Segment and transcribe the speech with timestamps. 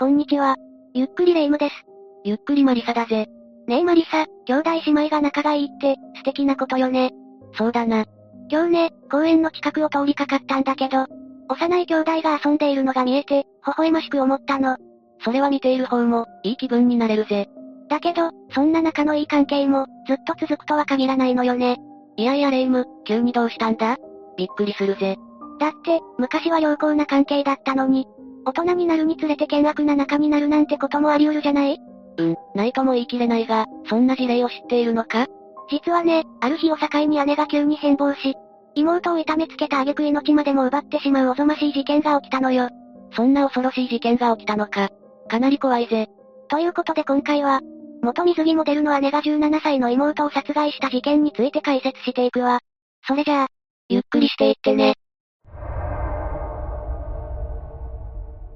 [0.00, 0.54] こんにちは。
[0.94, 1.74] ゆっくりレ夢ムです。
[2.22, 3.26] ゆっくりマリサだぜ。
[3.66, 7.10] ねえマリサ、兄弟姉妹が仲がいいって、素敵なことよね。
[7.54, 8.04] そうだな。
[8.48, 11.06] 今日ね、公園の近くを通りかかったんだけど、
[11.48, 14.76] 幼い兄弟が遊んでいるのが見えて、微笑ましく思ったの。
[15.24, 17.48] それは見ている方も、いい気分になれるぜ。
[17.88, 21.76] だけど、そんな仲のいい関係も、ずっと続くとは限らないのよね。
[22.16, 23.96] いやいやレ夢ム、急にどうしたんだ？
[24.36, 25.16] びっくりするぜ。
[25.58, 28.06] だって、昔は良好な関係だったのに、
[28.48, 31.78] 大人になるにつれて険悪な仲になるなんてこともあり得るじゃない？
[32.16, 35.26] うん、ないとも言い切れないが、そんな事例を知っているのか？
[35.70, 38.34] 実はね、ある日を境に姉が急に変貌し、
[38.74, 42.70] 妹を痛めつけた挙句命までも奪ってしまうおぞましい事件が起きたのよ。
[43.12, 44.88] そんな恐ろしい事件が起きたのか？
[45.28, 46.08] かなり怖いぜ。
[46.48, 47.60] ということで今回は、
[48.02, 52.60] 元水着モデルの姉が17歳の妹を殺害した事件について解説していくわ。
[53.06, 53.46] それじゃあ、
[53.90, 54.94] ゆっくりしていってね。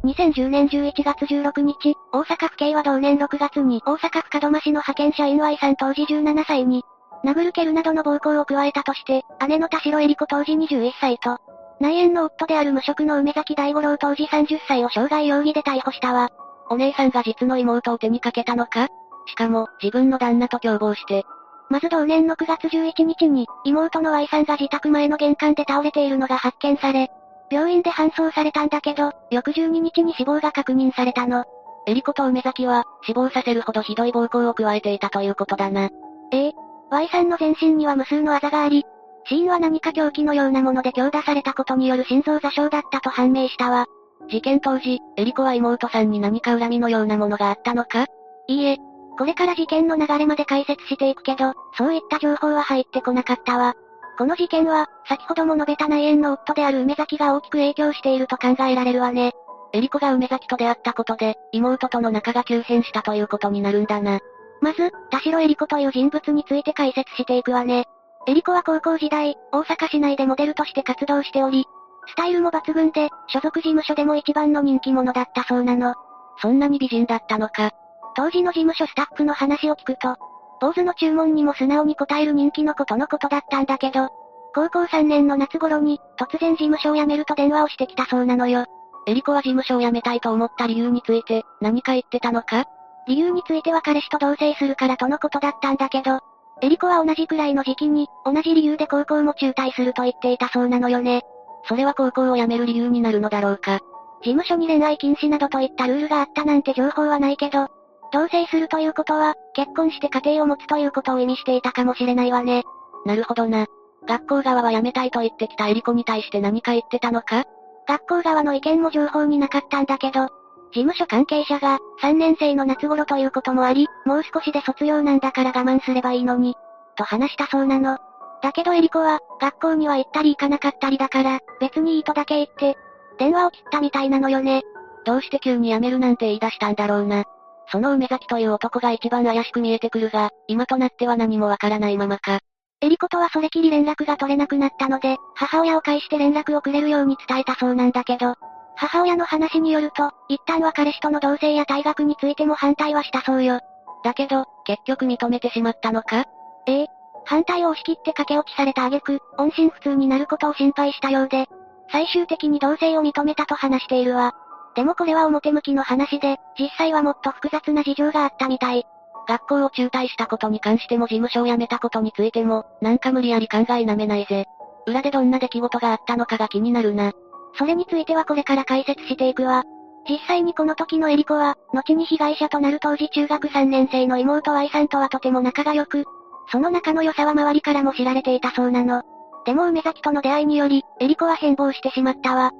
[0.05, 6.83] 2010年11月16日、大阪府警は同年6月に大阪府門真市の派遣社員 Y さん当時17歳に、
[7.25, 11.39] 殴る蹴るなどの暴行を加えたとして、姉の田代恵里子当時21歳と、
[11.79, 16.31] 内縁の夫である無職の梅崎大五郎当時30歳を傷害容疑で逮捕したわ。
[16.69, 18.89] お姉さんが実の妹を手にかけたのか？
[19.27, 21.25] しかも、自分の旦那と共謀して。
[21.71, 27.09] まず同年の9月11日に、妹の Y さんが自宅前の玄関で倒れているのが発見され、
[27.53, 31.45] 病院で搬送されたんだけど、翌12日に死亡が確認されたの。
[31.87, 35.91] エリコと梅崎は、死亡させるほどひどい暴行を加えていたということだな。
[36.33, 36.53] ええ。
[36.91, 38.85] Y さんの全身には無数のあざがあり、
[39.27, 43.87] 死因は何か凶器のようなもので強打されたことによる心臓座傷だったと判明したわ。
[44.29, 48.07] 事件当時、エリコは妹さんに何か恨みのようなものがあったのか？
[48.49, 48.79] いいえ。
[49.19, 53.75] これから事件の流れまで解説していくけど、そういった情報は入ってこなかったわ。
[54.19, 59.33] この事件は、先ほども述べた内縁の夫である梅崎が大きく影響していると考えられるわね。
[59.73, 64.21] エリコが梅崎と出会ったことで、妹との仲が急変したということになるんだな。
[64.61, 67.87] まず、田代エリコという人物について解説していくわね。
[68.27, 71.67] エリコは高校時代、大阪市内でモデルとして活動しており、
[72.07, 75.95] スタイルも抜群で、所属事務所でも一番の人気者だったそうなの。
[76.41, 77.71] そんなに美人だったのか。
[78.15, 80.17] 当時の事務所スタッフの話を聞くと、
[80.63, 84.11] 坊主の注文にも素直に応える人気のことのことだったんだけど、
[84.55, 88.67] 高校3年の夏頃に、突然事務所を辞めると電話をしてきたそうなのよ。
[89.09, 92.67] エリコは事務所を辞めたいと思った理由について、何か言ってたのか？
[93.09, 96.21] 理由については彼氏と同棲するからとのことだったんだけど、
[96.61, 101.23] エリコは同じくらいの時期に、同じ理由で高校も中退すると言っていたそうなのよね。
[101.65, 103.81] それは高校を辞める理由になるのだろうか。
[104.23, 107.67] 事務所に恋愛禁止などといったルールがあったなんて情報はないけど、
[108.13, 112.65] 同棲するということは、結婚して家庭を持つということを意味していたかもしれないわね。
[113.07, 113.67] なるほどな。
[114.07, 117.45] 学校側は辞めたいと言ってきたエリコに対して何か言ってたのか？
[117.89, 120.29] 学校側の意見も情報になかったんだけど、
[120.73, 126.55] 事務所関係者が、3年生の夏頃ということもあり、もう少しで卒業なんだから我慢すればいいのに、
[126.97, 127.99] と話したそうなの。
[128.43, 132.77] だけどエリコは、学校には行ったり行かなかったりだから、別にいいとだけ言って、
[133.19, 134.63] 電話を切ったみたいなのよね。
[135.05, 137.25] どうして急に辞めるなんて言い出したんだろうな。
[137.73, 142.41] その梅崎という男が一番怪しく見えてくるが、今となっては何もわからないままか。
[142.83, 148.35] エリコとはそれきり連絡が取れなくなったので、母親を介して連絡をくれるように伝えたそうなんだけど、
[148.77, 153.61] 母親の話によると、一旦は彼氏との同棲や退学についても反対はしたそうよ。
[154.05, 156.25] だけど、結局認めてしまったのか？
[156.67, 156.87] ええ。
[157.25, 161.47] 反対を押し切って駆け落ちされた挙句、音信不通になることを心配したようで、
[161.91, 164.35] 最終的に同棲を認めたと話しているわ。
[164.75, 168.85] でもこれは表向きの話で、実際はもっと複雑な事情があったみたい。
[169.29, 174.47] 学校を中退したことに関しても事務所を辞めたことについても、なんか無理やり考えなめないぜ。
[174.87, 177.13] 裏でどんな出来事があったのかが気になるな。
[177.57, 179.65] それについてはこれから解説していくわ。
[180.09, 186.05] 実際にこの時のエリコは、後に被害者となる当時中学3年生の妹愛さんとはとても仲が良く、
[186.51, 189.03] その仲の良さは周りからも知られていたそうなの。
[189.45, 192.53] でも梅崎との出会いにより、エリコは変貌してしまったわ。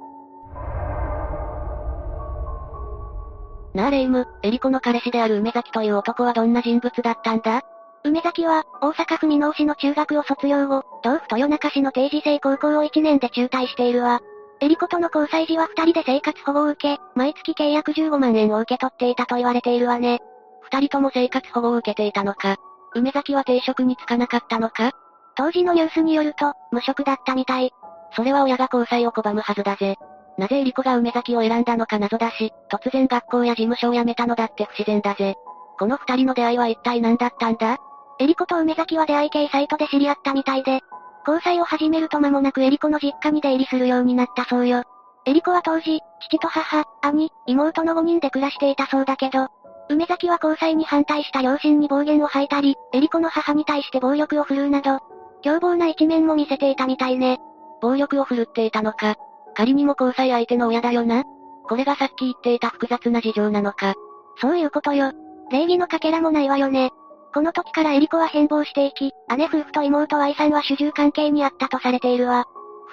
[3.73, 7.61] なあレイム、エリコの彼氏である梅崎という男はどんな人物だったんだ？
[8.03, 14.19] 梅崎は、大阪府箕面市の中学を卒業後、同府豊中市の定時制高校を1年で中退しているわ。
[14.59, 20.19] エリコとの交際時は二人で生活保護を受け、毎月契約15万円を受け取っていたと言われているわね。
[20.61, 22.57] 二人とも生活保護を受けていたのか。
[22.93, 24.91] 梅崎は定職に就かなかったのか？
[25.35, 27.71] 当時のニュースによると、無職だったみたい。
[28.15, 29.97] それは親が交際を拒むはずだぜ。
[30.37, 35.35] なぜエリコが梅崎を選んだのか謎だし、突然学校や事務所を辞めたのだって不自然だぜ。
[35.77, 37.77] この二人の出会いは一体何だったんだ？
[38.19, 40.81] エリコと梅崎は出会い系サイトで知り合ったみたいで、
[41.27, 44.83] 交際を始めると間もなくエリコの実家に出入りするようになったそうよ。
[45.25, 49.47] エリコは当時、父と母、兄、妹の5人で暮らしていたそうだけど、
[49.89, 54.99] 梅崎は交際に反対した両親に暴言を吐いたり、エリコの母に対して暴力を振るうなど、
[55.41, 57.39] 凶暴な一面も見せていたみたいね。
[57.81, 59.15] 暴力を振るっていたのか。
[59.55, 61.23] 仮にも交際相手の親だよな。
[61.67, 63.93] これがさっき言っていた複雑な事情なのか。
[64.41, 65.11] そういうことよ。
[65.51, 66.91] 礼儀のかけらもないわよね。
[67.33, 72.45] この時からエリコは変貌していき、姉夫婦と妹 Y さんは主従関係にあったとされているわ。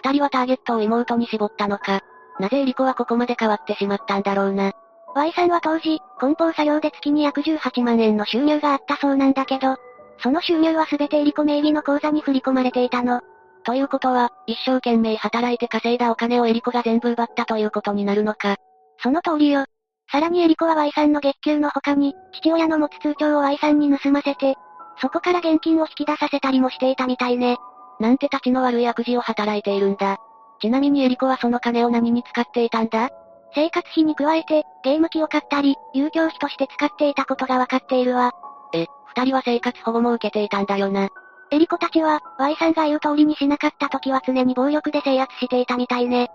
[0.03, 2.01] 二人はターゲットを妹に絞ったのか。
[2.39, 4.73] なぜエリコはここまで変わってしまったんだろうな。
[5.15, 9.77] Y さんは当時、梱包作業で月に約18万円の収入があったそうなんだけど、
[10.23, 13.21] その収入は全てエリコ名義の口座に振り込まれていたの。
[13.65, 18.57] ということは、一生懸命働いて稼いだお金をエリコが全部奪ったということになるのか。
[19.03, 19.65] その通りよ。
[20.11, 24.57] さらにエリコは Y さんの月給の他に、父親の持つ通帳を Y さんに盗ませて、
[25.01, 27.59] そこから現金を引き出させたりもしていたみたいね。
[28.01, 30.19] なんて立ちの悪い悪事を働いているんだ。
[30.61, 33.11] ちなみにエリコはその金を何に使っていたんだ？
[33.55, 38.33] 生活費に加えて、ゲーム機を買ったり、遊興費として使っていたことがわかっているわ。
[38.73, 41.09] え、二人は生活保護も受けていたんだよな。
[41.53, 46.29] エリコたちは、Y さんが言う通りにしなかった時は常に暴力で制圧していたみたいね。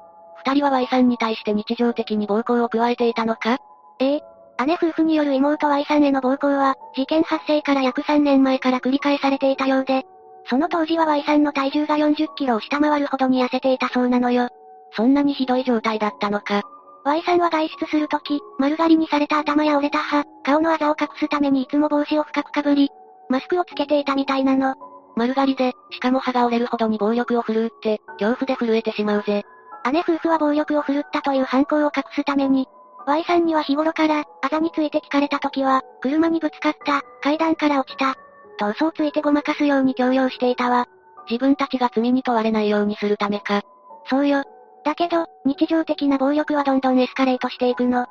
[0.46, 3.58] 二人は Y さんに対して日常的に暴行を加えていたのか？
[4.00, 4.22] ええ。
[4.66, 10.04] 姉夫婦による妹 Y さんへの暴行は、事件発生から約3年前から繰り返されていたようで、
[10.50, 14.50] その当時は Y さんの体重が40キロを下回るほどに痩せていたそうなのよ。
[14.96, 16.62] そんなにひどい状態だったのか
[17.06, 22.90] ？Y さんは外出するとき、丸刈りにされた頭や折れた歯、顔のあざを隠すためにいつも帽子を深くかぶり、
[23.30, 24.76] マスクをつけていたみたいなの。
[25.16, 29.44] 丸刈りで、しかも歯が折れるほどに暴力を振るうって、恐怖で震えてしまうぜ。
[29.92, 32.68] 姉夫婦は暴力を振るったという犯行を隠すために、
[33.06, 38.16] Y さんには日頃から、あざについて聞かれた時は、車にぶつかった、階段から落ちた、
[38.58, 40.88] と嘘をついてごまかすように強要していたわ。
[41.30, 43.62] 自分たちが罪に問われないようにするためか。
[44.10, 44.44] そうよ。
[44.84, 48.08] だけど、日常的な暴力はどんどんエスカレートしていくの。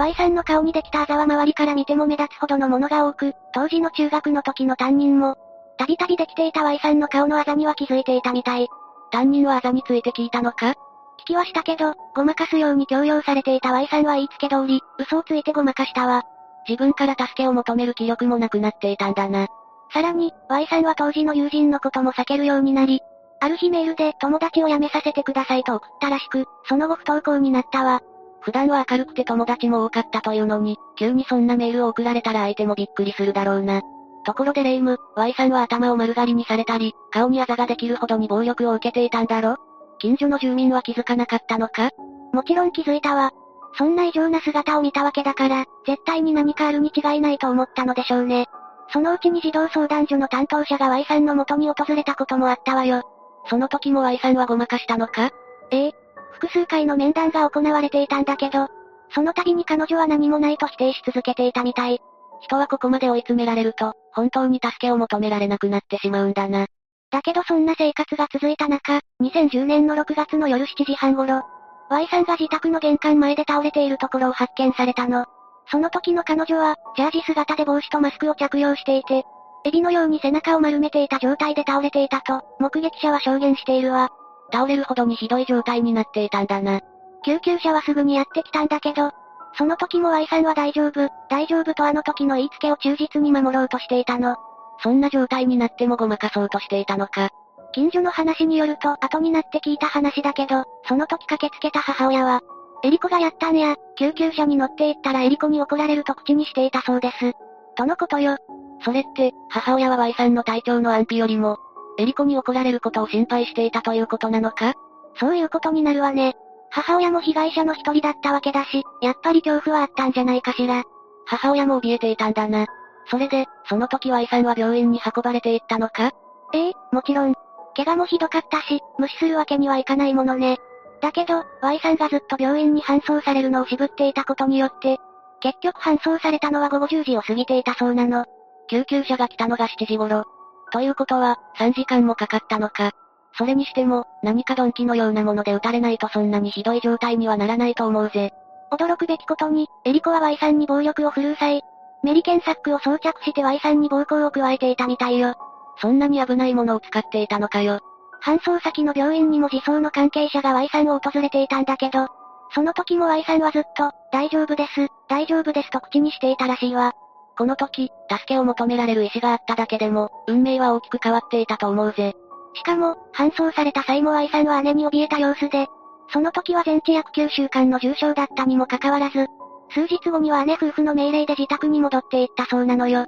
[0.00, 5.36] Y さんの顔にできたあざは周りから見ても目立つほどのものが多く、当時の中学の時の担任も、
[5.76, 8.66] たびたびできていた Y さんの顔のあざには気づいていたみたい。
[9.10, 10.70] 担任はあざについて聞いたのか？
[10.70, 16.22] 聞きはしたけど、ごまかすように強要されていた Y さんは言いつけ通り、嘘をついてごまかしたわ。
[16.66, 19.48] 自分から助けを求める気力もなくなっていたんだな。
[19.92, 23.02] さらに、Y さんは当時の友人のことも避けるようになり、
[23.40, 28.00] ある日メールで友達を辞めさせてくださいと送ったらしく、その後不登校になったわ。
[28.40, 33.82] 普段は明るくて友達も多かったというのに、急にそんなメールを送られたら相手もびっくりするだろうな。
[34.24, 39.56] ところでレイム、Y さんは頭を丸刈りにされたり、顔にあざができるほどに暴力を受けていたんだろ？
[39.98, 41.90] 近所の住民は気づかなかったのか？
[42.32, 43.32] もちろん気づいたわ。
[43.76, 48.46] そんな異常な姿を見たわけだから、絶対に何かあるに違いないと思ったのでしょうね。
[48.92, 53.02] そのうちに児童相談所の担当者が Y さんの元に訪れたこともあったわよ。
[53.48, 55.30] その時も Y さんはごまかしたのか？
[55.70, 55.92] ええ。
[56.40, 58.68] 複数回の面談が行われていたんだけど、
[59.14, 62.00] その度に彼女は何もないと否定し続けていたみたい。
[62.40, 66.66] 人はここまで追い詰められると、本当に助けを求められなくなってしまうんだな。
[67.10, 71.42] だけどそんな生活が続いた中、2010年の6月の夜7時半頃、
[71.90, 75.26] Y さんが自宅の玄関前で倒れているところを発見されたの。
[75.70, 79.24] その時の彼女は、ジャージ姿で帽子とマスクを着用していて、
[79.64, 84.10] エビのように背中を丸めていた状態で倒れていたと、目撃者は証言しているわ。
[84.52, 86.80] 倒れるほどにひどい状態になっていたんだな。
[87.24, 89.12] 救急車はすぐにやってきたんだけど、
[89.54, 94.36] その時も Y さんは大丈夫、大丈夫とあの時の言いつけを忠実に守ろうとしていたの。
[94.82, 97.30] そんな状態になってもごまかそうとしていたのか。
[97.72, 102.40] 近所の話によると後になって聞いた話だけど、その時駆けつけた母親は、
[102.82, 107.32] エリコがやったんや、救急車に乗って行ったらエリコに怒られると口にしていたそうです。
[107.76, 108.36] とのことよ。
[108.82, 111.58] それって、母親は Y さんの体調の安否よりも、
[112.00, 114.72] エリコに怒られることを心配していたということなのか？
[115.18, 116.34] そういうことになるわね。
[116.70, 120.84] 母親も被害者の一人だったわけだし、やっぱり恐怖はあったんじゃないかしら。
[121.26, 122.66] 母親も怯えていたんだな。
[123.10, 126.12] それで、その時 Y さんは病院に運ばれていったのか？
[126.54, 127.34] ええ、もちろん。
[127.76, 130.58] 怪我もひどかったし、無視するわけにはいかないものね。
[131.02, 134.98] だけど、Y さんがずっと病院に搬送されるのを渋っていたことによって、
[135.40, 138.24] 結局搬送されたのは午後10時を過ぎていたそうなの。
[138.68, 140.24] 救急車が来たのが7時頃。
[140.70, 142.92] ということは、3時間もかかったのか。
[143.36, 148.32] それにしても、何か鈍器のようなもので撃たれないとそんなにひどい状態にはならないと思うぜ。
[148.72, 151.62] 驚くべきことに、エリコは Y さんに暴力を振るう際、
[152.02, 155.34] メリケンサックを装着して Y さんに暴行を加えていたみたいよ。
[155.80, 157.80] そんなに危ないものを使っていたのかよ。
[158.22, 162.08] 搬送先の病院にも自走の関係者が Y さんを訪れていたんだけど、
[162.54, 166.92] その時も Y さんはずっと、大丈夫です、大丈夫ですと口にしていたらしいわ。
[167.40, 172.14] この時、助けを求められる意志があっただけでも、運命は大きく変わっていたと思うぜ。
[172.52, 175.66] しかも、搬送された際も Y さんは姉に怯えた様子で、
[176.12, 179.26] その時は全治約9週間の重傷だったにもかかわらず、
[179.70, 183.06] 数日後には姉夫婦の命令で自宅に戻っていったそうなのよ。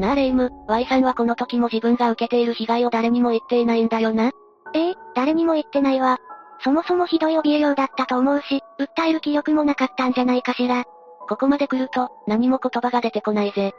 [0.00, 4.32] なあレイム、Y さんはこの時も自分が受けている被害を誰にも言っていないんだよな？
[4.74, 6.18] ええ誰にも言ってないわ。
[6.60, 10.84] そもそもひどい怯えようだったと思うし、訴える気力もなかったんじゃないかしら。
[11.28, 13.72] ここまで来ると、何も言葉が出てこないぜ。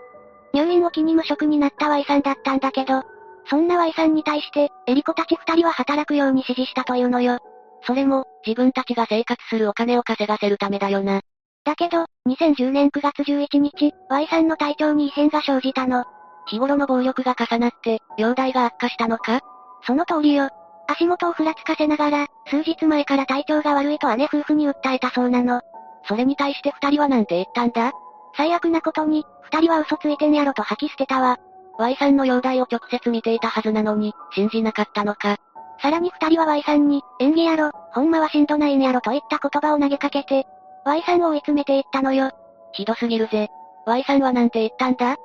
[0.53, 3.03] 入院を機に無職になった Y さんだったんだけど、
[3.49, 7.39] そんな Y さんに対して、エリコたち二人は働くように指示したというのよ。
[7.83, 11.21] それも、自分たちが生活するお金を稼がせるためだよな。
[11.63, 16.05] だけど、2010年9月11日、Y さんの体調に異変が生じたの。
[16.47, 19.41] 日頃の暴力が重なって、容体が悪化したのか？
[19.85, 20.49] その通りよ。
[20.87, 25.61] 足元をふらつかせながら、数日前から体調が悪いと姉夫婦に訴えたそうなの。
[26.07, 27.91] それに対して二人はなんて言ったんだ？
[28.35, 31.37] 最悪なことに、二人は嘘ついてんやろと吐き捨てたわ。
[31.77, 35.37] Y さんの容体を直接見ていたはずなのに、信じなかったのか。
[35.81, 40.47] さらに二人は Y さんに、演技やろ、ほんまはしんどないんやろといった言葉を投げかけて、
[40.85, 42.31] Y さんを追い詰めていったのよ。
[42.71, 43.49] ひどすぎるぜ。
[43.85, 45.17] Y さんはなんて言ったんだ？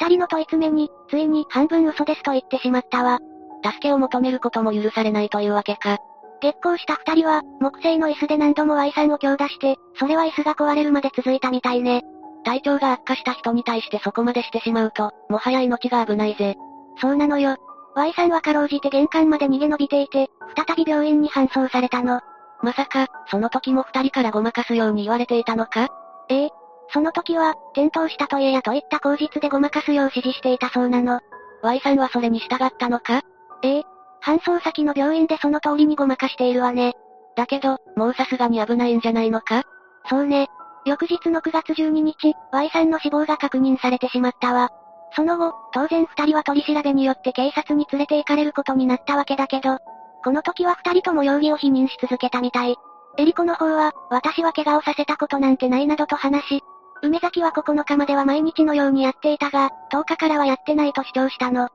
[0.00, 3.18] 二人の問い詰めに、ついに半分嘘ですと言ってしまったわ。
[3.64, 5.98] 助けを求めることも許されないというわけか。
[6.40, 12.02] 結婚した二人は、木製の椅子で何度も Y さんを強打して、それは椅子が壊れるまで続いたみたいね。
[12.44, 16.56] 体調が悪化した人に対してそこまでしてしまうと、もはや命が危ないぜ。
[17.00, 17.56] そうなのよ。
[17.96, 22.20] Y さんはかろうじて玄関まで逃げ延びていて、再び病院に搬送されたの。
[22.62, 25.88] まさか、その時も二人からごまかすように言われていたのか？
[26.28, 26.50] ええ。
[26.90, 31.20] その時は、転倒したとえやといった口実でごまかすよう指示していたそうなの。
[31.62, 33.22] Y さんはそれに従ったのか？
[33.62, 33.82] ええ。
[34.22, 36.94] 搬送先の病院でその通りにごまかしているわね。
[37.36, 39.62] だけど、もうさすがに危ないんじゃないのか？
[40.08, 40.48] そうね。
[40.84, 44.70] 翌日の9月12日、Y さんの死亡が確認されてしまったわ。
[45.14, 49.78] その後、当然二人は取り調べによって警察に連れて行かれることになったわけだけど、
[50.24, 52.76] この時は二人とも容疑を否認し続けたみたい。
[53.16, 56.62] エリコの方は、私は怪我をさせたことなんてないなどと話し、
[57.02, 61.68] 梅崎は9日までは毎日のようにやっていたが、10日からはやってないと主張したの。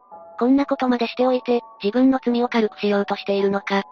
[0.43, 3.83] こんなことまでしておいて、自分の罪を軽くしようとしているのか。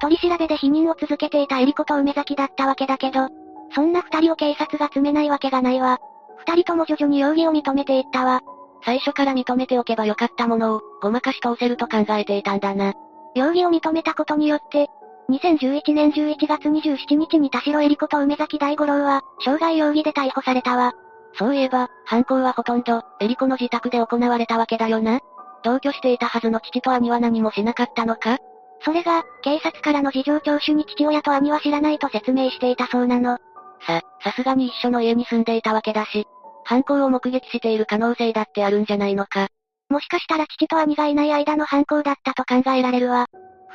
[0.00, 3.28] 取り調べで否認を続けていたエリコと梅崎だったわけだけど、
[3.76, 6.00] そんな二人を警察が詰めないわけがないわ。
[6.44, 8.40] 二人とも徐々に容疑を認めていったわ。
[8.84, 12.94] 最初から認めておけばよかったものを、ごまかし通せると考えていたんだな。
[13.36, 14.88] 容疑を認めたことによって、
[15.30, 20.92] 2011年11月27日に田代エリコと梅崎大五郎は、傷害容疑で逮捕されたわ。
[21.34, 25.20] そういえば、犯行はほとんど、エリコの自宅で行われたわけだよな。
[25.64, 28.38] 同居していたはずの父と兄は何もしなかったのか？
[28.84, 33.38] それが、警察からの事情聴取に父親と兄は知らないと説明していたそうなの。
[33.86, 36.26] さ、さすがに一緒の家に住んでいたわけだし、
[36.64, 39.48] 犯行を目撃している可能性だってあるんじゃないのか？
[39.88, 43.26] もしかしたら父と兄がいない間の犯行だったと考えられるわ。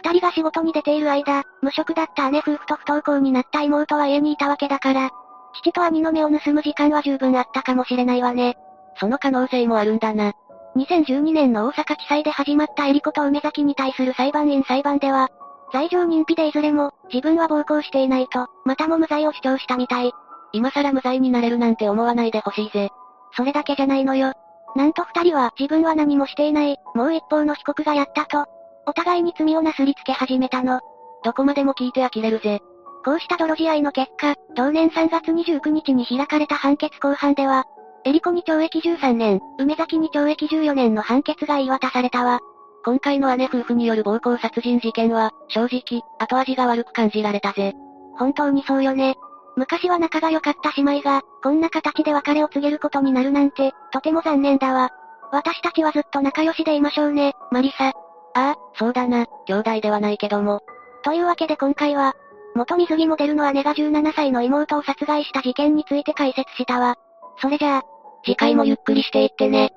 [0.03, 5.09] 二人が仕事に出ている間、無職だった姉夫婦と不登校になった妹は家にいたわけだから、
[5.53, 8.57] 父と兄の目を盗む時間は十分あったかもしれないわね。
[8.99, 10.33] その可能性もあるんだな。
[10.75, 15.29] 2012年の大阪地裁で始まったエリコと梅崎に対する裁判員裁判では、
[15.73, 20.11] 罪状認否でいずれも、自分は暴行していないと、またも無罪を主張したみたい。
[20.53, 22.89] 今更無罪になれるなんて思わないでほしいぜ。
[23.35, 24.33] それだけじゃないのよ。
[24.75, 28.45] なんと二人は自分は何もしていない、もう一方の被告がやったと、
[28.85, 30.79] お互いに罪をなすりつけ始めたの。
[31.23, 32.61] どこまでも聞いて呆れるぜ。
[33.07, 37.63] こうした泥仕合の結果、同年3月29日に開かれた判決公判では、
[38.03, 42.41] エリコに懲役13年、梅崎に懲役14年の判決が言い渡されたわ。
[42.83, 47.75] 今回の姉夫婦による暴行殺人事件は、正直、後味が悪く感じられたぜ。
[48.17, 49.15] 本当にそうよね。
[49.55, 54.89] 昔は仲が良かった姉妹が、こんな形で別れを告げることになるなんて、とても残念だわ。
[55.31, 57.87] 私たちはずっと仲良しでいましょうね、マリサ。
[57.87, 57.93] あ
[58.33, 60.59] あ、そうだな、兄弟ではないけども。
[61.05, 62.15] というわけで今回は、
[62.57, 66.95] 元水着モデルの姉が17歳の妹を殺害した事件について解説したわ。
[67.39, 67.83] それじゃあ、
[68.25, 69.71] 次回もゆっくりしていってね。